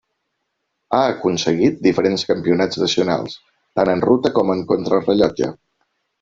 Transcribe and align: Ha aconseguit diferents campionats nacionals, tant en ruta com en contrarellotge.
Ha 0.99 1.01
aconseguit 1.09 1.77
diferents 1.87 2.23
campionats 2.31 2.81
nacionals, 2.85 3.37
tant 3.81 3.93
en 3.95 4.03
ruta 4.09 4.35
com 4.41 4.57
en 4.57 4.67
contrarellotge. 4.75 5.53